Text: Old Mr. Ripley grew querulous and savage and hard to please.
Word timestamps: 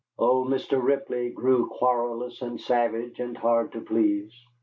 Old 0.17 0.47
Mr. 0.47 0.81
Ripley 0.83 1.29
grew 1.29 1.69
querulous 1.77 2.41
and 2.41 2.59
savage 2.59 3.19
and 3.19 3.37
hard 3.37 3.71
to 3.73 3.81
please. 3.81 4.31